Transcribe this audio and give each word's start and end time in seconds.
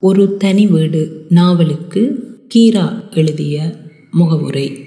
ஒரு 0.00 0.36
தனி 0.36 0.66
வீடு 0.66 1.26
நாவலுக்கு 1.28 2.28
கீரா 2.54 3.02
எழுதிய 3.10 3.76
முகவுரை. 4.10 4.78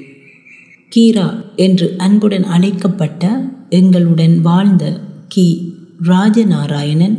கீரா 0.96 1.46
என்று 1.56 1.94
அன்புடன் 1.98 2.44
அழைக்கப்பட்ட 2.44 3.52
எங்களுடன் 3.70 4.42
வாழ்ந்த 4.42 5.00
கி. 5.28 5.76
ராஜநாராயணன் 6.04 7.18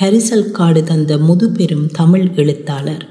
கரிசல் 0.00 0.50
காடு 0.50 0.84
தந்த 0.84 1.16
முதுபெரும் 1.16 1.86
தமிழ் 1.86 2.28
எழுத்தாளர். 2.36 3.08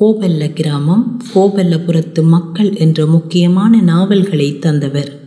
கோபல்ல 0.00 0.52
கிராமம் 0.52 1.22
கோபல்லபுரத்து 1.34 2.22
மக்கள் 2.22 2.76
என்ற 2.76 3.06
முக்கியமான 3.06 3.80
நாவல்களை 3.80 4.58
தந்தவர். 4.58 5.20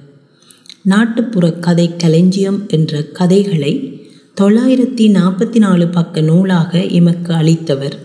நாட்டுப்புற 0.81 1.51
கதை 1.51 1.95
களஞ்சியம் 1.95 2.67
என்ற 2.67 3.03
கதைகளை 3.03 3.98
தொள்ளாயிரத்தி 4.39 5.11
நாற்பத்தி 5.11 5.57
நாலு 5.57 5.87
பக்க 5.87 6.21
நூலாக 6.21 6.83
எமக்கு 6.83 7.33
அளித்தவர். 7.33 7.97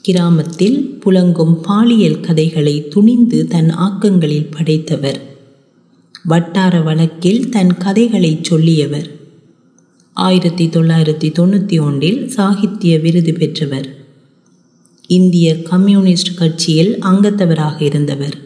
கிராமத்தில் 0.00 0.98
புலங்கும் 1.04 1.54
பாலியல் 1.54 2.20
கதைகளை 2.20 2.88
துணிந்து 2.88 3.46
தன் 3.46 3.70
ஆக்கங்களில் 3.70 4.50
படைத்தவர். 4.50 5.20
வட்டார 6.24 6.80
வழக்கில் 6.80 7.48
தன் 7.48 7.76
கதைகளை 7.76 8.40
சொல்லியவர். 8.50 9.10
ஆயிரத்தி 10.12 10.66
தொள்ளாயிரத்தி 10.66 11.32
தொண்ணூற்றி 11.38 11.80
ஒன்றில் 11.80 12.28
சாகித்ய 12.28 12.98
விருது 12.98 13.32
பெற்றவர். 13.32 13.96
இந்திய 15.06 15.62
கம்யூனிஸ்ட் 15.62 16.34
கட்சியில் 16.34 16.98
அங்கத்தவராக 16.98 17.82
இருந்தவர். 17.82 18.36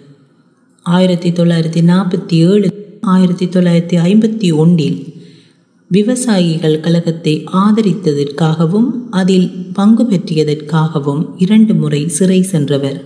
ஆயிரத்தி 0.82 1.30
தொள்ளாயிரத்தி 1.30 1.82
நாற்பத்தி 1.82 2.34
ஏழு 2.34 2.96
ஆயிரத்தி 3.00 3.46
தொள்ளாயிரத்தி 3.46 4.00
ஐம்பத்தி 4.02 4.54
ஒன்றில் 4.54 5.16
விவசாயிகள் 5.88 6.80
கழகத்தை 6.80 7.44
ஆதரித்ததற்காகவும் 7.52 8.90
அதில் 9.10 9.50
பங்கு 9.72 10.02
பெற்றியதற்காகவும் 10.02 11.28
இரண்டு 11.38 11.74
முறை 11.74 12.08
சிறை 12.08 12.42
சென்றவர். 12.42 13.04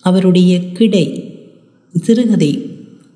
அவருடைய 0.00 0.70
கிடை 0.72 1.34
சிறுகதை 2.00 2.70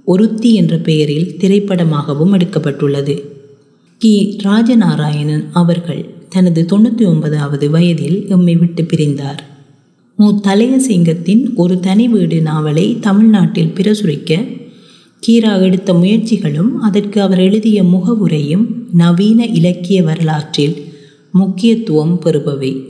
ஒருத்தி 0.05 0.55
என்ற 0.55 0.77
பெயரில் 0.77 1.37
திரைப்படமாகவும் 1.41 2.35
எடுக்கப்பட்டுள்ளது. 2.35 3.23
கி. 3.99 4.41
ராஜநாராயணன் 4.45 5.45
அவர்கள் 5.53 6.05
தனது 6.29 6.67
தொண்ணூற்றி 6.73 7.07
ஒன்பதாவது 7.07 7.71
வயதில் 7.71 8.29
எம்மை 8.29 8.57
விட்டு 8.57 8.85
பிரிந்தார். 8.85 9.45
மு. 10.17 10.41
தலையசிங்கத்தின் 10.43 11.55
ஒரு 11.55 11.81
தனி 11.81 12.09
வீடு 12.09 12.41
நாவலை 12.41 12.97
தமிழ்நாட்டில் 13.01 13.73
பிரசுரிக்க 13.75 14.57
கீரா 15.27 15.63
எடுத்த 15.63 15.95
முயற்சிகளும் 15.95 16.75
அதற்கு 16.77 17.23
அவர் 17.23 17.39
எழுதிய 17.39 17.83
முகவுரையும் 17.83 18.67
நவீன 18.93 19.47
இலக்கிய 19.47 20.03
வரலாற்றில் 20.03 20.77
முக்கியத்துவம் 21.33 22.21
பெறுபவை. 22.25 22.85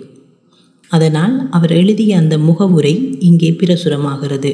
அதனால் 0.89 1.49
அவர் 1.51 1.71
எழுதிய 1.71 2.17
அந்த 2.17 2.39
முகவுரை 2.39 3.17
இங்கே 3.19 3.51
பிரசுரமாகிறது. 3.51 4.53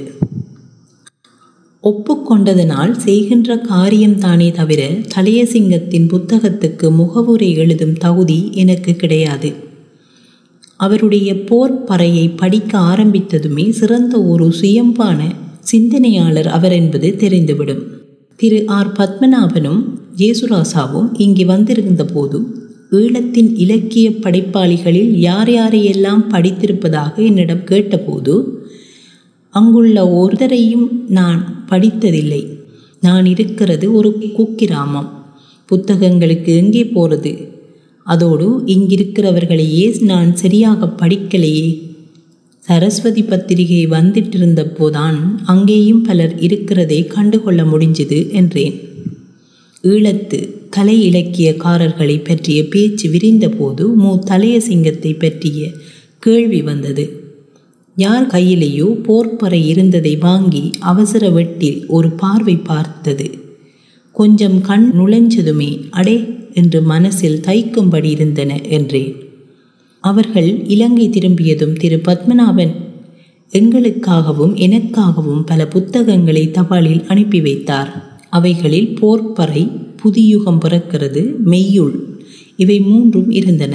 ஒப்புக்கொண்டதனால் 1.85 2.93
செய்கின்ற 2.97 3.57
காரியம்தானே 3.57 4.53
தவிர 4.53 4.83
தலையசிங்கத்தின் 5.15 6.09
புத்தகத்துக்கு 6.09 6.91
முகவுரை 6.91 7.55
எழுதும் 7.55 7.95
தகுதி 7.95 8.51
எனக்கு 8.53 8.95
கிடையாது. 8.95 9.53
அவருடைய 10.77 11.45
போர் 11.45 11.85
பறையை 11.85 12.37
படிக்க 12.37 12.79
ஆரம்பித்ததுமே 12.79 13.69
சிறந்த 13.71 14.23
ஒரு 14.23 14.53
சுயம்பான 14.61 15.21
சிந்தனையாளர் 15.65 16.49
அவர் 16.49 16.73
என்பது 16.73 17.15
தெரிந்துவிடும். 17.19 17.85
திரு 18.37 18.67
ஆர். 18.67 18.93
பத்மநாபனும் 18.99 19.83
ஜேசுராசாவும் 20.17 21.09
இங்கு 21.19 21.47
வந்திருந்த 21.47 22.05
போது 22.05 22.39
ஈழத்தின் 22.91 23.53
இலக்கிய 23.55 24.11
படைப்பாளிகளில் 24.11 25.13
யார் 25.29 25.49
யாரையெல்லாம் 25.49 26.23
படித்திருப்பதாக 26.31 27.25
என்னிடம் 27.25 27.65
கேட்டபோது 27.65 28.35
அங்குள்ள 29.51 30.05
ஒருத்தரையும் 30.21 30.87
நான் 31.09 31.67
படித்ததில்லை. 31.71 32.43
நான் 33.01 33.27
இருக்கிறது 33.27 33.95
ஒரு 33.95 34.11
குக்கிராமம். 34.39 35.11
புத்தகங்களுக்கு 35.71 36.51
எங்கே 36.57 36.85
போகிறது 36.87 37.33
அதோடு 38.07 38.47
இங்கிருக்கிறவர்களையே 38.67 39.87
நான் 40.01 40.37
சரியாக 40.37 40.89
படிக்கலையே. 41.03 41.84
சரஸ்வதி 42.69 43.23
பத்திரிகை 43.23 43.87
வந்திட்டிருந்த 43.87 44.61
போதான் 44.79 45.35
அங்கேயும் 45.45 46.03
பலர் 46.03 46.39
இருக்கிறதை 46.39 47.07
கண்டுகொள்ள 47.07 47.63
முடிஞ்சது 47.63 48.31
என்றேன். 48.31 48.77
ஈழத்து 49.83 50.49
கலை 50.71 51.11
இலக்கியக்காரர்களை 51.11 52.25
பற்றிய 52.25 52.69
பேச்சு 52.69 53.11
விரிந்தபோது 53.11 53.95
மு. 53.95 54.19
தலையசிங்கத்தை 54.31 55.19
பற்றிய 55.19 55.71
கேள்வி 56.19 56.63
வந்தது. 56.63 57.23
யார் 57.97 58.27
கையிலேயோ 58.27 58.89
போர்ப்பறை 59.09 59.67
இருந்ததை 59.67 60.17
வாங்கி 60.17 60.71
அவசர 60.81 61.29
வெட்டில் 61.29 61.87
ஒரு 61.87 62.11
பார்வை 62.11 62.57
பார்த்தது. 62.57 63.31
கொஞ்சம் 64.13 64.61
கண் 64.61 64.93
நுழைஞ்சதுமே 64.99 65.91
அடே 65.91 66.25
என்று 66.53 66.83
மனசில் 66.83 67.41
தைக்கும்படி 67.41 68.05
இருந்தன 68.05 68.61
என்றேன். 68.61 69.24
அவர்கள் 70.05 70.51
இலங்கை 70.67 71.07
திரும்பியதும் 71.09 71.73
திரு 71.73 71.99
பத்மநாபன் 72.09 72.73
எங்களுக்காகவும் 73.53 74.55
எனக்காகவும் 74.67 75.43
பல 75.47 75.61
புத்தகங்களை 75.67 76.43
தபாலில் 76.49 77.03
அனுப்பி 77.07 77.41
வைத்தார். 77.41 77.91
அவைகளில் 78.31 78.91
போர்ப்பறை 79.01 79.63
புதியுகம் 79.97 80.61
பிறக்கிறது 80.65 81.23
மெய்யுள் 81.45 81.95
இவை 82.57 82.79
மூன்றும் 82.81 83.31
இருந்தன. 83.31 83.75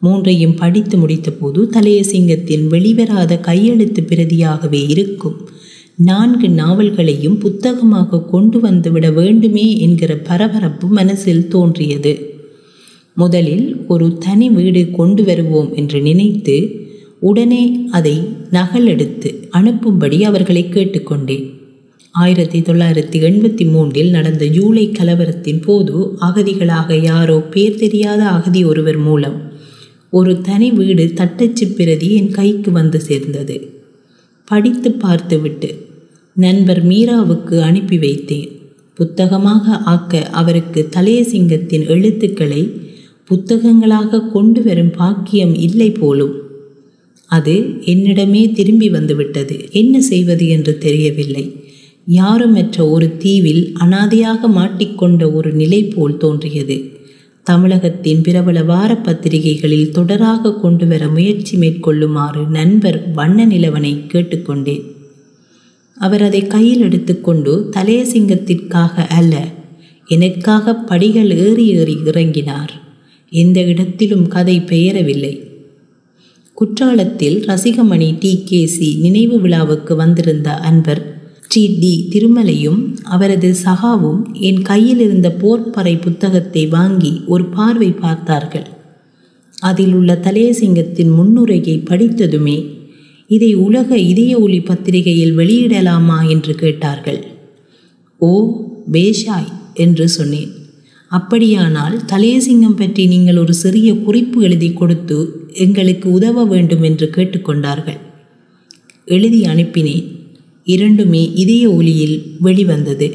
மூன்றையும் 0.00 0.54
படித்து 0.54 0.96
முடித்தபோது 0.98 1.60
தலையசிங்கத்தின் 1.76 2.64
வெளிவராத 2.70 3.40
கையெழுத்து 3.40 4.02
பிரதியாகவே 4.02 4.82
இருக்கும். 4.88 5.38
நான்கு 5.96 6.48
நாவல்களையும் 6.48 7.38
புத்தகமாக 7.38 8.22
கொண்டு 8.32 8.58
வந்துவிட 8.60 9.08
வேண்டுமே 9.12 9.66
என்கிற 9.78 10.12
பரபரப்பு 10.28 10.88
மனசில் 10.88 11.48
தோன்றியது. 11.48 12.12
முதலில் 13.22 13.68
ஒரு 13.92 14.06
தனி 14.18 14.48
வீடு 14.56 14.82
கொண்டு 14.90 15.22
வருவோம் 15.28 15.70
என்று 15.74 15.98
நினைத்து 16.00 16.56
உடனே 17.28 17.62
அதை 17.90 18.16
நகலெடுத்து 18.52 19.30
அனுப்பும்படி 19.58 20.18
அவர்களை 20.22 20.62
கேட்டுக்கொண்டேன். 20.68 21.46
ஆயிரத்தி 22.14 22.58
தொள்ளாயிரத்தி 22.60 23.18
எண்பத்தி 23.28 23.64
மூன்றில் 23.72 24.10
நடந்த 24.10 24.44
ஜூலை 24.56 24.84
கலவரத்தின் 24.92 25.60
போது 25.62 25.96
அகதிகளாக 26.20 26.98
யாரோ 27.02 27.36
பேர் 27.52 27.80
தெரியாத 27.82 28.22
அகதி 28.36 28.62
ஒருவர் 28.70 29.00
மூலம் 29.06 29.36
ஒரு 30.18 30.32
தனி 30.48 30.68
வீடு 30.78 31.04
தட்டச்சு 31.14 31.66
பிரதி 31.76 32.08
என் 32.14 32.32
கைக்கு 32.38 32.70
வந்து 32.78 32.98
சேர்ந்தது. 33.08 33.56
படித்து 34.48 34.90
பார்த்துவிட்டு 35.02 35.70
நண்பர் 36.36 36.80
மீராவுக்கு 36.88 37.56
அனுப்பி 37.68 37.98
வைத்தேன். 38.04 38.50
புத்தகமாக 38.98 39.76
ஆக்க 39.92 40.22
அவருக்கு 40.40 40.80
தலையசிங்கத்தின் 40.96 41.86
எழுத்துக்களை 41.94 42.62
புத்தகங்களாக 43.30 44.20
கொண்டு 44.20 44.62
வரும் 44.62 44.90
பாக்கியம் 44.90 45.54
இல்லை 45.54 45.90
போலும். 45.90 46.34
அது 47.26 47.54
என்னிடமே 47.84 48.52
திரும்பி 48.52 48.88
வந்துவிட்டது. 48.90 49.68
என்ன 49.70 50.00
செய்வது 50.00 50.48
என்று 50.48 50.78
தெரியவில்லை. 50.78 51.44
யாருமற்ற 52.12 52.90
ஒரு 52.90 53.16
தீவில் 53.16 53.72
அனாதையாக 53.80 54.48
மாட்டிக்கொண்ட 54.48 55.34
ஒரு 55.34 55.52
நிலை 55.52 55.84
போல் 55.84 56.16
தோன்றியது. 56.16 56.76
தமிழகத்தின் 57.42 58.20
பிரபல 58.22 58.62
வார 58.62 58.96
பத்திரிகைகளில் 58.96 59.92
தொடராக 59.92 60.60
கொண்டு 60.60 60.86
வர 60.86 61.08
முயற்சி 61.08 61.56
மேற்கொள்ளுமாறு 61.56 62.46
நண்பர் 62.48 63.12
வண்ண 63.12 63.46
நிலவனை 63.46 63.94
கேட்டுக்கொண்டேன். 64.12 64.84
அவர் 65.96 66.22
அதை 66.22 66.46
கையில் 66.46 66.80
எடுத்துக்கொண்டு 66.80 67.70
தலையசிங்கத்திற்காக 67.76 69.06
அல்ல 69.08 69.34
எனக்காக 70.08 70.74
படிகள் 70.74 71.30
ஏறி 71.36 71.66
ஏறி 71.66 71.96
இறங்கினார். 72.04 72.70
எந்த 73.30 73.60
இடத்திலும் 73.60 74.28
கதை 74.28 74.60
பெயரவில்லை. 74.60 75.40
குற்றாலத்தில் 76.54 77.44
ரசிகமணி 77.44 78.18
டி. 78.18 78.42
கே. 78.44 78.66
சி. 78.66 78.94
நினைவு 79.00 79.40
விழாவுக்கு 79.40 79.96
வந்திருந்த 79.96 80.54
அன்பர் 80.54 81.18
ஸ்ரீ 81.40 81.76
டி. 81.78 82.08
திருமலையும் 82.10 82.96
அவரது 83.02 83.54
சகாவும் 83.64 84.32
என் 84.32 84.62
கையில் 84.62 84.98
இருந்த 84.98 85.36
போர்ப்பறை 85.42 86.00
புத்தகத்தை 86.00 86.66
வாங்கி 86.66 87.20
ஒரு 87.26 87.44
பார்வை 87.44 87.90
பார்த்தார்கள். 87.90 88.66
அதில் 89.58 89.94
உள்ள 89.94 90.20
தலையசிங்கத்தின் 90.22 91.14
முன்னுரையை 91.14 91.82
படித்ததுமே 91.90 92.66
இதை 93.26 93.54
உலக 93.54 93.98
இதய 93.98 94.38
ஒளி 94.38 94.60
பத்திரிகையில் 94.60 95.36
வெளியிடலாமா 95.36 96.28
என்று 96.28 96.54
கேட்டார்கள். 96.54 97.24
ஓ 98.18 98.60
பேஷாய் 98.92 99.52
என்று 99.74 100.08
சொன்னேன். 100.08 100.59
அப்படியானால் 101.10 102.00
தலையசிங்கம் 102.06 102.76
பற்றி 102.76 103.06
நீங்கள் 103.06 103.36
ஒரு 103.36 103.54
சிறிய 103.54 103.94
குறிப்பு 103.94 104.42
எழுதி 104.42 104.72
கொடுத்து 104.72 105.48
எங்களுக்கு 105.52 106.12
உதவ 106.12 106.44
வேண்டும் 106.44 106.82
என்று 106.82 107.10
கேட்டுக்கொண்டார்கள். 107.16 107.98
எழுதி 109.04 109.42
அனுப்பினேன். 109.42 110.04
இரண்டுமே 110.64 111.32
இதய 111.34 111.70
ஒளியில் 111.70 112.36
வெளிவந்தது. 112.40 113.08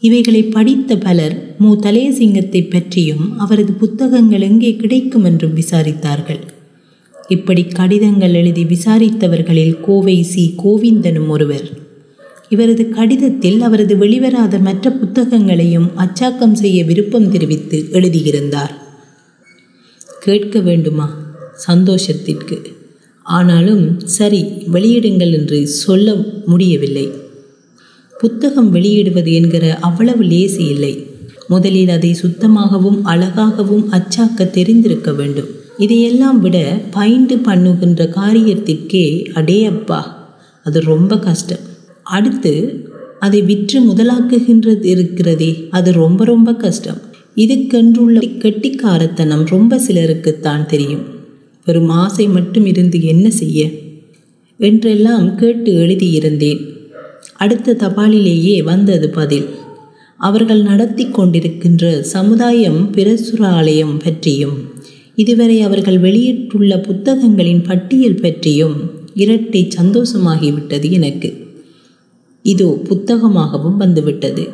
இவைகளை 0.00 0.42
படித்த 0.42 0.98
பலர் 0.98 1.56
மு. 1.58 1.76
தலேசிங்கத்தை 1.82 2.70
பற்றியும் 2.70 3.38
அவரது 3.38 3.72
புத்தகங்கள் 3.72 4.40
எங்கே 4.40 4.76
கிடைக்கும் 4.76 5.24
என்றும் 5.24 5.56
விசாரித்தார்கள். 5.56 6.42
இப்படி 7.28 7.64
கடிதங்கள் 7.64 8.34
எழுதி 8.34 8.64
விசாரித்தவர்களில் 8.64 9.80
கோவை 9.80 10.22
சி. 10.22 10.54
கோவிந்தனும் 10.64 11.28
ஒருவர். 11.28 11.83
இவரது 12.48 12.88
கடிதத்தில் 12.88 13.60
அவரது 13.60 13.96
வெளிவராத 13.96 14.60
மற்ற 14.60 14.90
புத்தகங்களையும் 14.90 15.90
அச்சாக்கம் 15.96 16.52
செய்ய 16.52 16.84
விருப்பம் 16.84 17.30
தெரிவித்து 17.30 17.88
எழுதியிருந்தார். 17.92 18.82
கேட்க 20.20 20.60
வேண்டுமா? 20.60 21.22
சந்தோஷத்திற்கு. 21.54 22.62
ஆனாலும் 23.22 24.00
சரி 24.00 24.44
வெளியிடுங்கள் 24.72 25.32
என்று 25.32 25.66
சொல்ல 25.66 26.16
முடியவில்லை. 26.46 27.08
புத்தகம் 28.18 28.74
வெளியிடுவது 28.74 29.32
என்கிற 29.32 29.78
அவ்வளவு 29.78 30.24
லேசி 30.24 30.64
இல்லை. 30.64 31.06
முதலில் 31.48 31.88
அதை 31.88 32.14
சுத்தமாகவும் 32.14 33.04
அழகாகவும் 33.04 33.92
அச்சாக்க 33.92 34.50
தெரிந்திருக்க 34.50 35.12
வேண்டும். 35.12 35.48
இதையெல்லாம் 35.78 36.40
விட 36.40 36.80
பைண்டு 36.92 37.40
பண்ணுகின்ற 37.44 38.08
காரியத்திற்கே 38.08 39.32
அடே 39.32 39.64
அப்பா 39.64 40.00
அது 40.62 40.80
ரொம்ப 40.80 41.18
கஷ்டம். 41.18 41.72
அடுத்து 42.04 42.84
அதை 43.18 43.42
விற்று 43.42 43.92
முதலாக்குகின்றது 43.92 44.84
இருக்கிறதே 44.84 45.66
அது 45.70 45.92
ரொம்ப 45.92 46.24
ரொம்ப 46.24 46.54
கஷ்டம். 46.54 47.00
இதுக்கென்றுள்ள 47.36 48.38
கெட்டிக்காரத்தனம் 48.38 49.44
ரொம்ப 49.44 49.80
சிலருக்குத்தான் 49.88 50.66
தெரியும். 50.66 51.02
வெறும் 51.64 51.88
ஆசை 51.88 52.28
மட்டும் 52.28 52.66
இருந்து 52.66 53.02
என்ன 53.02 53.30
செய்ய? 53.30 53.70
என்றெல்லாம் 54.58 55.34
கேட்டு 55.34 55.72
எழுதியிருந்தேன். 55.72 56.58
அடுத்த 57.36 57.74
தபாலிலேயே 57.74 58.62
வந்தது 58.62 59.10
பதில். 59.10 59.44
அவர்கள் 60.18 60.62
நடத்தி 60.62 61.06
கொண்டிருக்கின்ற 61.06 62.00
சமுதாயம் 62.00 62.92
பிரசுராலயம் 62.92 63.98
பற்றியும் 64.04 64.72
இதுவரை 65.14 65.60
அவர்கள் 65.60 65.98
வெளியிட்டுள்ள 65.98 66.80
புத்தகங்களின் 66.80 67.62
பட்டியல் 67.62 68.14
பற்றியும் 68.14 68.90
இரட்டை 69.14 69.68
சந்தோஷமாகிவிட்டது 69.76 70.90
எனக்கு. 70.90 71.43
இதோ 72.44 72.80
புத்தகமாகவும் 72.88 73.76
வந்துவிட்டது. 73.76 74.44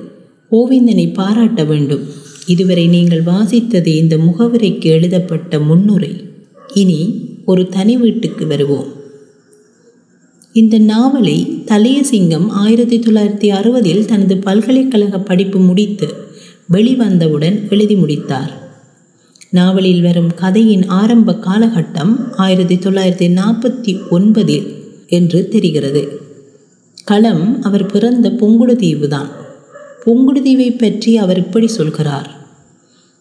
கோவிந்தனை 0.51 1.13
பாராட்ட 1.13 1.65
வேண்டும். 1.65 2.05
இதுவரை 2.47 2.87
நீங்கள் 2.87 3.23
வாசித்தது 3.23 3.87
இந்த 3.87 4.17
முகவரைக்கு 4.17 4.85
எழுதப்பட்ட 4.85 5.59
முன்னுரை. 5.59 6.13
இனி 6.75 7.01
ஒரு 7.45 7.69
தனி 7.69 7.97
வீட்டுக்கு 7.97 8.47
வருவோம். 8.47 8.89
இந்த 10.53 10.79
நாவலை 10.79 11.37
தலையசிங்கம் 11.67 12.49
ஆயிரத்தி 12.49 12.99
தொள்ளாயிரத்தி 12.99 13.49
அறுபதில் 13.49 14.05
தனது 14.05 14.37
பல்கலைக்கழக 14.37 15.21
படிப்பு 15.21 15.59
முடித்து 15.59 16.09
வெளிவந்தவுடன் 16.73 17.71
எழுதி 17.71 17.95
முடித்தார். 17.95 18.53
நாவலில் 19.51 20.03
வரும் 20.03 20.35
கதையின் 20.35 20.87
ஆரம்ப 20.87 21.39
காலகட்டம் 21.41 22.13
ஆயிரத்தி 22.37 22.77
தொள்ளாயிரத்தி 22.77 23.29
நாற்பத்தி 23.41 23.99
ஒன்பதில் 24.11 24.67
என்று 25.09 25.49
தெரிகிறது. 25.49 26.03
களம் 27.11 27.47
அவர் 27.67 27.85
பிறந்த 27.93 28.27
புங்குடுதீவு 28.41 29.07
தான் 29.15 29.31
புங்குடுதீவை 30.03 30.69
பற்றி 30.75 31.13
அவர் 31.23 31.39
இப்படி 31.45 31.69
சொல்கிறார். 31.77 32.29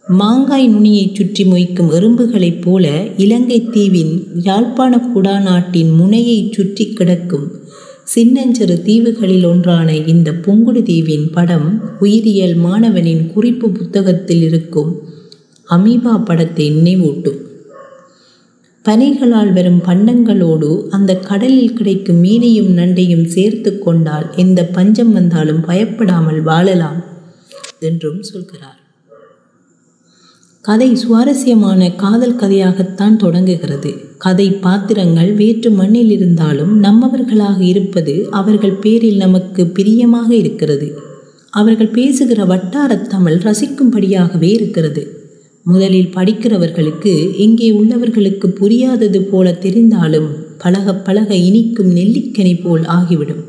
மாங்காய் 0.05 0.67
நுனியை 0.73 1.05
சுற்றி 1.17 1.43
மொய்க்கும் 1.43 1.89
எறும்புகளைப் 1.97 2.61
போல 2.63 2.85
இலங்கை 3.23 3.59
தீவின் 3.73 4.13
யாழ்ப்பாண 4.47 4.99
குடா 5.13 5.35
நாட்டின் 5.47 5.91
முனையை 5.99 6.37
சுற்றி 6.55 6.85
கிடக்கும் 6.91 7.47
சின்னஞ்சிறு 8.13 8.77
தீவுகளில் 8.87 9.45
ஒன்றான 9.51 9.89
இந்த 10.13 10.29
புங்குடு 10.45 10.83
தீவின் 10.83 11.27
படம் 11.35 11.67
உயிரியல் 11.99 12.55
மாணவனின் 12.65 13.25
குறிப்பு 13.33 13.69
புத்தகத்தில் 13.69 14.43
இருக்கும் 14.49 14.91
அமீபா 15.69 16.15
படத்தை 16.29 16.67
நினைவூட்டும். 16.77 17.41
பனைகளால் 18.89 19.53
வரும் 19.53 19.81
பண்டங்களோடு 19.85 20.87
அந்த 20.89 21.15
கடலில் 21.15 21.73
கிடைக்கும் 21.73 22.23
மீனையும் 22.23 22.73
நண்டையும் 22.73 23.25
சேர்த்து 23.25 23.79
கொண்டால் 23.79 24.29
எந்த 24.35 24.65
பஞ்சம் 24.65 25.13
வந்தாலும் 25.13 25.61
பயப்படாமல் 25.61 26.41
வாழலாம் 26.41 27.03
என்றும் 27.79 28.23
சொல்கிறார். 28.23 28.77
கதை 30.61 30.95
சுவாரஸ்யமான 30.95 31.91
காதல் 31.91 32.35
கதையாகத்தான் 32.35 33.15
தொடங்குகிறது. 33.15 33.93
கதை 34.17 34.51
பாத்திரங்கள் 34.51 35.33
வேற்று 35.33 35.69
மண்ணில் 35.69 36.09
இருந்தாலும் 36.09 36.83
நம்மவர்களாக 36.83 37.61
இருப்பது 37.61 38.27
அவர்கள் 38.29 38.71
பேரில் 38.71 39.17
நமக்கு 39.17 39.67
பிரியமாக 39.67 40.35
இருக்கிறது. 40.35 40.99
அவர்கள் 41.49 41.87
பேசுகிற 41.87 42.45
வட்டாரத் 42.45 43.09
தமிழ் 43.09 43.33
ரசிக்கும்படியாகவே 43.33 44.41
இருக்கிறது. 44.41 45.18
முதலில் 45.65 46.13
படிக்கிறவர்களுக்கு 46.15 47.13
இங்கே 47.37 47.71
உள்ளவர்களுக்கு 47.71 48.47
புரியாதது 48.47 49.19
போல 49.21 49.51
தெரிந்தாலும் 49.51 50.29
பழக 50.57 50.95
பழக 50.95 51.35
இனிக்கும் 51.35 51.91
நெல்லிக்கனி 51.95 52.53
போல் 52.61 52.85
ஆகிவிடும். 52.85 53.43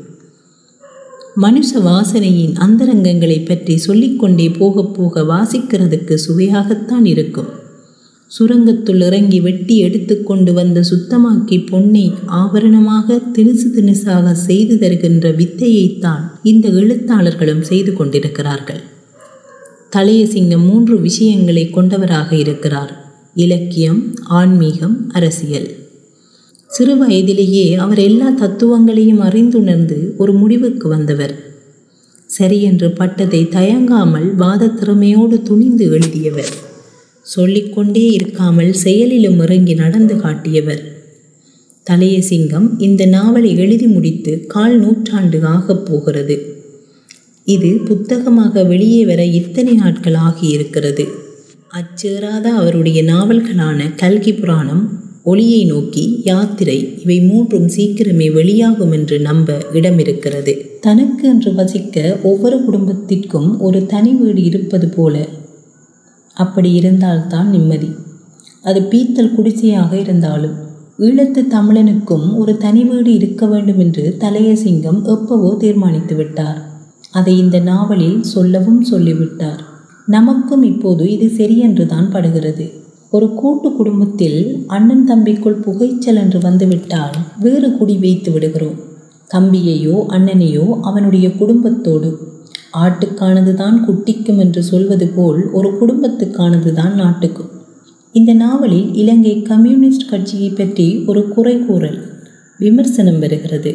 மனுஷ 1.41 1.69
வாசனையின் 1.83 2.53
அந்தரங்கங்களை 2.55 3.45
பற்றி 3.45 3.77
சொல்லிக்கொண்டே 3.77 4.47
போக 4.59 4.83
போக 4.85 5.23
வாசிக்கிறதுக்கு 5.23 6.15
சுவையாகத்தான் 6.27 7.05
இருக்கும். 7.05 7.49
சுரங்கத்துள் 8.31 9.01
இறங்கி 9.05 9.39
வெட்டி 9.41 9.77
எடுத்துக்கொண்டு 9.77 10.53
வந்த 10.53 10.79
சுத்தமாக்கி 10.81 11.57
பொன்னை 11.71 12.05
ஆபரணமாக 12.25 13.17
திணுசு 13.35 13.67
திணுசாக 13.77 14.31
செய்து 14.31 14.77
தருகின்ற 14.77 15.31
வித்தையைத்தான் 15.31 16.23
இந்த 16.43 16.67
எழுத்தாளர்களும் 16.69 17.61
செய்து 17.61 17.93
கொண்டிருக்கிறார்கள். 17.93 18.81
தலையசிங்கம் 19.95 20.65
மூன்று 20.65 21.01
விஷயங்களை 21.01 21.69
கொண்டவராக 21.69 22.35
இருக்கிறார். 22.35 23.13
இலக்கியம் 23.35 24.13
ஆன்மீகம் 24.23 25.09
அரசியல். 25.09 25.75
சிறு 26.67 26.97
வயதிலேயே 26.97 27.75
அவர் 27.75 27.99
எல்லா 27.99 28.29
தத்துவங்களையும் 28.29 29.21
அறிந்துணர்ந்து 29.21 30.15
ஒரு 30.17 30.33
முடிவுக்கு 30.33 30.87
வந்தவர். 30.87 31.43
சரியென்று 32.25 32.87
பட்டதை 32.87 33.49
தயங்காமல் 33.49 34.35
வாத 34.35 34.67
திறமையோடு 34.67 35.41
துணிந்து 35.41 35.91
எழுதியவர். 35.91 36.53
சொல்லிக்கொண்டே 37.21 38.17
இருக்காமல் 38.17 38.71
செயலிலும் 38.71 39.39
இறங்கி 39.39 39.73
நடந்து 39.73 40.15
காட்டியவர். 40.15 40.97
தலையசிங்கம் 41.89 42.69
இந்த 42.77 43.05
நாவலை 43.05 43.57
எழுதி 43.57 43.85
முடித்து 43.85 44.45
கால் 44.47 44.79
நூற்றாண்டு 44.79 45.45
ஆகப் 45.45 45.85
போகிறது. 45.85 46.50
இது 47.47 47.69
புத்தகமாக 47.87 48.63
வெளியே 48.63 49.05
வர 49.05 49.25
இத்தனை 49.25 49.73
நாட்கள் 49.73 50.13
ஆகியிருக்கிறது. 50.13 51.07
அச்சேறாத 51.73 52.43
அவருடைய 52.43 53.03
நாவல்களான 53.03 53.95
கல்கி 53.95 54.33
புராணம் 54.33 54.99
ஒளியை 55.23 55.65
நோக்கி 55.65 56.21
யாத்திரை 56.23 56.97
இவை 57.03 57.19
மூன்றும் 57.19 57.67
சீக்கிரமே 57.67 58.33
வெளியாகும் 58.33 58.91
என்று 58.91 59.19
நம்ப 59.19 59.57
இடம் 59.73 59.99
இருக்கிறது 59.99 60.79
தனக்கு 60.81 61.27
என்று 61.27 61.53
வசிக்க 61.53 62.19
ஒவ்வொரு 62.23 62.65
குடும்பத்திற்கும் 62.65 63.59
ஒரு 63.59 63.85
தனி 63.85 64.13
வீடு 64.13 64.43
இருப்பது 64.43 64.89
போல. 64.89 65.27
அப்படி 66.33 66.73
இருந்தால்தான் 66.73 67.49
நிம்மதி. 67.49 67.89
அது 68.61 68.81
பீத்தல் 68.81 69.35
குடிசையாக 69.35 69.99
இருந்தாலும் 69.99 70.57
ஈழத்து 70.99 71.41
தமிழனுக்கும் 71.55 72.35
ஒரு 72.35 72.57
தனி 72.57 72.83
வீடு 72.83 73.13
இருக்க 73.13 73.45
வேண்டும் 73.45 73.79
என்று 73.79 74.17
தலையசிங்கம் 74.19 75.03
எப்பவோ 75.05 75.55
தீர்மானித்து 75.59 76.15
விட்டார். 76.15 76.70
அதை 77.13 77.33
இந்த 77.37 77.57
நாவலில் 77.59 78.19
சொல்லவும் 78.33 78.81
சொல்லிவிட்டார். 78.81 79.61
நமக்கும் 80.07 80.63
இப்போது 80.63 81.03
இது 81.15 81.27
சரியென்று 81.39 81.85
தான் 81.85 82.11
படுகிறது. 82.13 82.65
ஒரு 83.09 83.27
கூட்டு 83.33 83.69
குடும்பத்தில் 83.71 84.39
அண்ணன் 84.67 85.05
தம்பிக்குள் 85.09 85.61
புகைச்சல் 85.65 86.19
என்று 86.23 86.39
வந்துவிட்டால் 86.39 87.17
வேறு 87.39 87.69
குடி 87.77 87.95
வைத்து 87.97 88.31
விடுகிறோம். 88.31 88.77
தம்பியையோ 89.31 89.97
அண்ணனையோ 90.15 90.65
அவனுடைய 90.81 91.27
குடும்பத்தோடு. 91.39 92.11
ஆட்டுக்கானது 92.83 93.53
தான் 93.53 93.77
குட்டிக்கும் 93.85 94.37
என்று 94.37 94.61
சொல்வது 94.63 95.07
போல் 95.07 95.41
ஒரு 95.51 95.69
குடும்பத்துக்கானது 95.79 96.71
தான் 96.73 96.95
நாட்டுக்கும். 96.95 97.51
இந்த 98.15 98.31
நாவலில் 98.43 98.87
இலங்கை 98.93 99.35
கம்யூனிஸ்ட் 99.51 100.09
கட்சியை 100.09 100.49
பற்றி 100.51 100.87
ஒரு 101.05 101.21
குறை 101.27 101.55
கூறல் 101.67 101.99
விமர்சனம் 102.59 103.19
வருகிறது. 103.19 103.71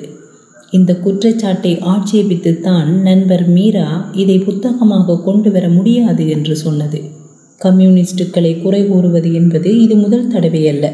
இந்த 0.70 0.94
குற்றச்சாட்டை 0.94 1.76
ஆட்சேபித்துத்தான் 1.76 2.86
நண்பர் 2.86 3.48
மீரா 3.48 4.10
இதை 4.12 4.38
புத்தகமாக 4.38 5.18
கொண்டு 5.18 5.52
வர 5.52 5.68
முடியாது 5.68 6.28
என்று 6.28 6.56
சொன்னது. 6.56 7.00
கம்யூனிஸ்டுகளை 7.64 8.62
குறை 8.62 8.86
கூறுவது 8.86 9.34
என்பது 9.34 9.82
இது 9.82 9.94
முதல் 9.94 10.28
தடவையல்ல 10.28 10.90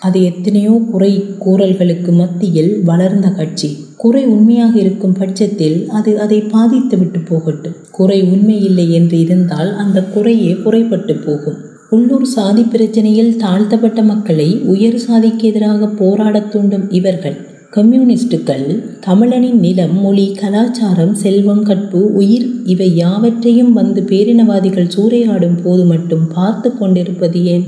அது 0.00 0.22
எத்தனையோ 0.22 0.82
குறை 0.90 1.24
கூறல்களுக்கு 1.46 2.12
மத்தியில் 2.12 2.82
வளர்ந்த 2.82 3.28
கட்சி. 3.28 3.76
குறை 3.96 4.24
உண்மையாக 4.24 4.78
இருக்கும் 4.78 5.12
பட்சத்தில் 5.12 5.88
அது 5.88 6.20
அதை 6.20 6.40
பாதித்து 6.40 6.98
விட்டு 6.98 7.20
போகட்டும். 7.20 7.72
குறை 7.90 8.22
உண்மையில்லை 8.22 8.90
என்று 8.90 9.18
இருந்தால் 9.18 9.76
அந்த 9.76 10.02
குறையே 10.02 10.52
குறைபட்டு 10.52 11.14
போகும். 11.26 11.54
உள்ளூர் 11.90 12.24
சாதி 12.24 12.62
பிரச்சனையில் 12.62 13.36
தாழ்த்தப்பட்ட 13.36 14.02
மக்களை 14.02 14.58
உயர் 14.58 14.98
சாதிக்கு 14.98 15.48
எதிராக 15.48 15.86
போராடத் 15.86 16.50
தூண்டும் 16.50 16.90
இவர்கள். 16.90 17.36
கம்யூனிஸ்டுகள் 17.74 18.66
தமிழனின் 19.06 19.58
நிலம் 19.58 20.00
மொழி 20.00 20.34
கலாச்சாரம் 20.34 21.14
செல்வம் 21.14 21.62
கற்பு 21.62 22.12
உயிர் 22.12 22.46
இவை 22.64 22.94
யாவற்றையும் 22.94 23.72
வந்து 23.72 24.00
பேரினவாதிகள் 24.02 24.90
சூறையாடும் 24.96 25.62
போது 25.62 25.84
மட்டும் 25.84 26.28
பார்த்து 26.34 26.78
கொண்டிருப்பது 26.78 27.44
ஏன்? 27.44 27.64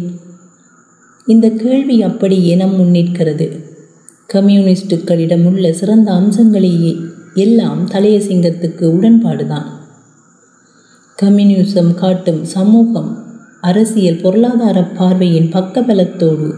இந்த 1.26 1.50
கேள்வி 1.50 2.02
அப்படியே 2.02 2.54
நம் 2.54 2.76
முன்னிற்கிறது 2.80 3.46
கம்யூனிஸ்டுகளிடம் 4.32 5.44
உள்ள 5.44 5.72
சிறந்த 5.72 6.12
அம்சங்களையே 6.12 7.00
எல்லாம் 7.34 7.88
தலையசிங்கத்துக்கு 7.88 8.84
உடன்பாடுதான். 8.96 9.66
கம்யூனிசம் 11.22 11.94
காட்டும் 11.94 12.44
சமூகம் 12.44 13.24
அரசியல் 13.60 14.20
பொருளாதார 14.20 14.84
பார்வையின் 14.84 15.52
பக்கபலத்தோடு 15.52 16.48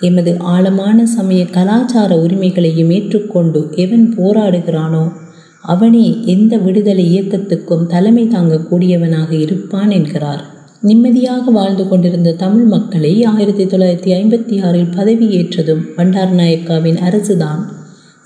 எமது 0.00 0.36
ஆழமான 0.38 1.06
சமய 1.06 1.44
கலாச்சார 1.44 2.16
உரிமைகளையும் 2.18 2.90
ஏற்றுக்கொண்டு 2.90 3.68
எவன் 3.74 4.14
போராடுகிறானோ 4.16 5.12
அவனே 5.60 6.24
எந்த 6.24 6.56
விடுதலை 6.56 7.04
இயக்கத்துக்கும் 7.14 7.86
தலைமை 7.86 8.24
தாங்கக்கூடியவனாக 8.24 9.30
இருப்பான் 9.32 9.90
என்கிறார். 9.90 10.44
நிம்மதியாக 10.80 11.50
வாழ்ந்து 11.50 11.88
கொண்டிருந்த 11.88 12.32
தமிழ் 12.32 12.64
மக்களை 12.64 13.24
ஆயிரத்தி 13.24 13.64
தொள்ளாயிரத்தி 13.64 14.10
ஐம்பத்தி 14.12 14.64
ஆறில் 14.64 14.94
பதவியேற்றதும் 14.96 15.82
பண்டார் 15.96 16.34
நாயக்காவின் 16.34 17.00
அரசுதான். 17.08 17.62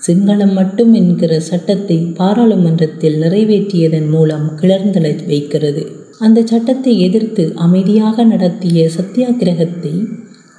சிங்களம் 0.07 0.53
மட்டும் 0.53 0.93
என்கிற 0.93 1.39
சட்டத்தை 1.39 1.97
பாராளுமன்றத்தில் 1.97 3.19
நிறைவேற்றியதன் 3.21 4.09
மூலம் 4.09 4.51
கிளர்ந்தளை 4.61 5.25
வைக்கிறது. 5.27 5.83
அந்த 6.19 6.43
சட்டத்தை 6.45 6.99
எதிர்த்து 6.99 7.53
அமைதியாக 7.55 8.23
நடத்திய 8.23 8.89
சத்தியாகிரகத்தை 8.97 10.07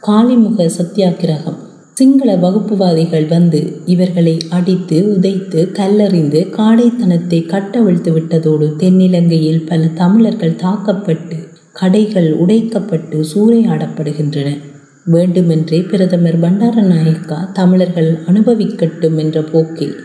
காளிமுக 0.06 0.70
சத்தியாகிரகம் 0.78 1.56
சிங்கள 1.94 2.36
வகுப்புவாதிகள் 2.36 3.28
வந்து 3.28 3.80
இவர்களை 3.84 4.38
அடித்து 4.50 5.16
உதைத்து 5.16 5.60
கல்லறிந்து 5.72 6.40
காடைத்தனத்தை 6.56 7.46
கட்டவிழ்த்து 7.46 8.12
விட்டதோடு 8.12 8.66
தென்னிலங்கையில் 8.76 9.66
பல 9.66 9.86
தமிழர்கள் 9.86 10.56
தாக்கப்பட்டு 10.56 11.36
கடைகள் 11.72 12.28
உடைக்கப்பட்டு 12.32 13.24
சூறையாடப்படுகின்றன. 13.34 14.58
வேண்டுமென்றே 15.04 15.80
பிரதமர் 15.80 16.40
பண்டாரநாயக்கா 16.40 17.52
தமிழர்கள் 17.52 18.18
அனுபவிக்கட்டும் 18.26 19.16
என்ற 19.16 19.42
போக்கில் 19.42 19.96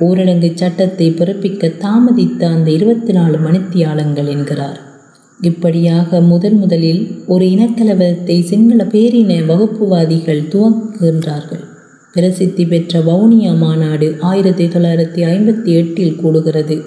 ஊரடங்கு 0.00 0.52
சட்டத்தை 0.54 1.10
பிறப்பிக்க 1.10 1.72
தாமதித்த 1.78 2.44
அந்த 2.46 2.70
இருபத்தி 2.70 3.12
நாலு 3.12 3.38
மணித்தியாலங்கள் 3.38 4.26
என்கிறார். 4.26 4.91
இப்படியாக 5.40 6.20
முதன் 6.20 6.58
முதலில் 6.58 7.22
ஒரு 7.26 7.44
இனக்கலவரத்தை 7.44 8.42
சிங்கள 8.42 8.84
பேரின 8.84 9.46
வகுப்புவாதிகள் 9.46 10.48
துவங்குகின்றார்கள் 10.48 11.64
பிரசித்தி 12.12 12.66
பெற்ற 12.66 13.00
வவுனியா 13.00 13.58
மாநாடு 13.58 14.16
ஆயிரத்தி 14.20 14.64
தொள்ளாயிரத்தி 14.66 15.20
ஐம்பத்தி 15.24 15.70
எட்டில் 15.72 16.18
கூடுகிறது. 16.24 16.82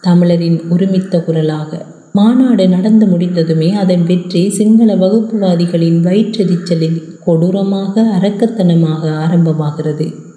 தமிழரின் 0.00 0.60
ஒருமித்த 0.70 1.24
குரலாக. 1.24 1.86
மாநாடு 2.12 2.68
நடந்து 2.68 3.06
முடிந்ததுமே 3.06 3.72
அதன் 3.72 4.04
வெற்றி 4.04 4.50
சிங்கள 4.50 4.96
வகுப்புவாதிகளின் 4.96 6.00
வயிற்றெரிச்சலில் 6.00 7.18
கொடூரமாக 7.24 8.02
அரக்கத்தனமாக 8.20 9.10
ஆரம்பமாகிறது. 9.10 10.27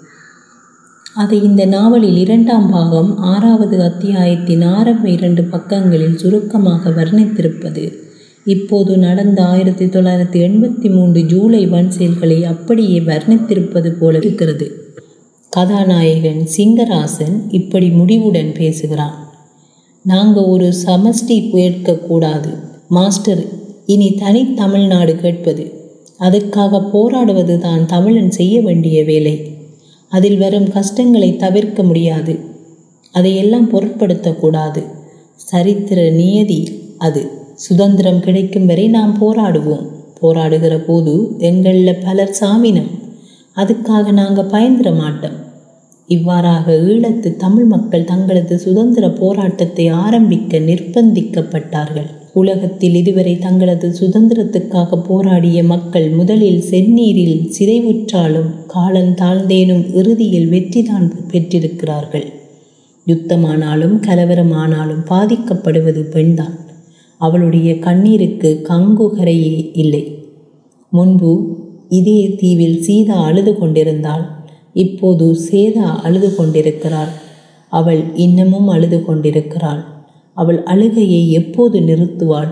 அதை 1.16 1.44
இந்த 1.44 1.66
நாவலில் 1.66 2.18
இரண்டாம் 2.18 2.70
பாகம் 2.70 3.18
ஆறாவது 3.18 3.82
அத்தியாயத்தின் 3.82 4.62
ஆரம்ப 4.62 5.10
இரண்டு 5.10 5.44
பக்கங்களில் 5.44 6.18
சுருக்கமாக 6.18 6.90
வர்ணித்திருப்பது. 6.90 7.94
இப்போது 8.46 8.98
நடந்த 8.98 9.46
ஆயிரத்தி 9.46 9.86
தொள்ளாயிரத்தி 9.86 10.48
எண்பத்தி 10.48 10.90
மூன்று 10.90 11.22
ஜூலை 11.22 11.66
வன் 11.66 11.92
செயல்களை 11.92 12.44
அப்படியே 12.44 13.00
வர்ணித்திருப்பது 13.00 13.90
போல 13.90 14.18
இருக்கிறது. 14.18 14.96
கதாநாயகன் 15.50 16.48
சிங்கராசன் 16.58 17.46
இப்படி 17.50 17.90
முடிவுடன் 17.90 18.54
பேசுகிறான். 18.54 19.30
நாங்கள் 20.04 20.44
ஒரு 20.44 20.74
சமஷ்டி 20.86 21.50
கேட்கக்கூடாது 21.54 22.56
மாஸ்டர் 22.88 23.46
இனி 23.86 24.12
தனி 24.12 24.54
தமிழ்நாடு 24.54 25.16
கேட்பது. 25.16 25.74
அதுக்காக 26.20 26.90
போராடுவது 26.92 27.60
தான் 27.60 27.86
தமிழன் 27.86 28.32
செய்ய 28.32 28.62
வேண்டிய 28.62 29.04
வேலை. 29.04 29.51
அதில் 30.12 30.38
வரும் 30.38 30.70
கஷ்டங்களை 30.72 31.30
தவிர்க்க 31.36 31.84
முடியாது. 31.84 32.34
அதையெல்லாம் 33.12 33.68
பொருட்படுத்தக்கூடாது. 33.72 34.82
சரித்திர 35.36 36.10
நியதி 36.10 36.60
அது. 36.98 37.22
சுதந்திரம் 37.56 38.20
கிடைக்கும் 38.20 38.66
வரை 38.66 38.88
நாம் 38.88 39.16
போராடுவோம். 39.22 39.86
போராடுகிற 40.22 40.76
போது 40.88 41.14
எங்களில் 41.38 42.02
பலர் 42.04 42.38
சாமினம் 42.42 42.92
அதுக்காக 43.56 44.12
நாங்கள் 44.12 44.52
பயந்துட 44.56 44.90
மாட்டோம். 44.98 45.38
இவ்வாறாக 46.08 46.74
ஈழத்து 46.88 47.30
தமிழ் 47.36 47.66
மக்கள் 47.66 48.04
தங்களது 48.04 48.60
சுதந்திர 48.60 49.10
போராட்டத்தை 49.10 49.88
ஆரம்பிக்க 49.88 50.60
நிர்பந்திக்கப்பட்டார்கள். 50.60 52.10
உலகத்தில் 52.34 52.96
இதுவரை 52.96 53.38
தங்களது 53.38 53.96
சுதந்திரத்துக்காக 54.00 55.04
போராடிய 55.04 55.64
மக்கள் 55.64 56.10
முதலில் 56.10 56.64
செந்நீரில் 56.70 57.52
சிதைவுற்றாலும் 57.60 58.66
காலம் 58.68 59.16
தாழ்ந்தேனும் 59.16 59.94
இறுதியில் 59.94 60.52
வெற்றிதான் 60.52 61.12
பெற்றிருக்கிறார்கள். 61.32 62.26
யுத்தமானாலும் 63.08 64.00
கலவரமானாலும் 64.08 65.06
பாதிக்கப்படுவது 65.10 66.02
பெண்தான். 66.02 66.60
அவளுடைய 67.18 67.74
கண்ணீருக்கு 67.74 68.66
கங்குகரையே 68.70 69.72
இல்லை. 69.74 70.18
முன்பு 70.90 71.60
இதே 71.90 72.36
தீவில் 72.36 72.82
சீதா 72.82 73.24
அழுது 73.24 73.58
கொண்டிருந்தாள். 73.58 74.30
இப்போது 74.74 75.38
சேதா 75.52 76.02
அழுது 76.04 76.36
கொண்டிருக்கிறாள். 76.36 77.10
அவள் 77.70 78.04
இன்னமும் 78.16 78.68
அழுது 78.68 79.06
கொண்டிருக்கிறாள். 79.06 79.91
அவள் 80.34 80.64
அழுகையை 80.64 81.32
எப்போது 81.32 81.80
நிறுத்துவாள்? 81.80 82.52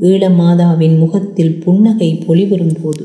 ஈழமாதாவின் 0.00 0.98
முகத்தில் 0.98 1.60
புன்னகை 1.60 2.18
பொலிவரும் 2.26 2.76
போது 2.82 3.04